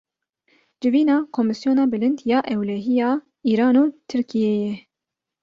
[0.81, 3.11] Civîna komîsyona bilind ya ewlehiya
[3.51, 4.75] Îran û Tirkiyeyê